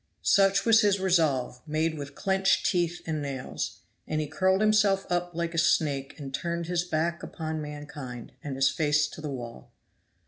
[0.23, 3.81] Such was his resolve, made with clinched teeth and nails.
[4.07, 8.55] And he curled himself up like a snake and turned his back upon mankind, and
[8.55, 9.71] his face to the wall.